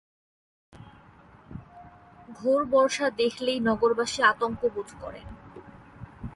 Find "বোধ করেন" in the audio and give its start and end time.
4.73-5.27